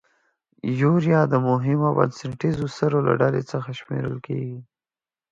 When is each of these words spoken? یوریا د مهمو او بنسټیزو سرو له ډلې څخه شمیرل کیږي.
یوریا 0.79 1.21
د 1.31 1.35
مهمو 1.47 1.85
او 1.89 1.95
بنسټیزو 1.97 2.65
سرو 2.77 2.99
له 3.07 3.13
ډلې 3.21 3.41
څخه 3.51 3.69
شمیرل 3.79 4.15
کیږي. 4.25 4.59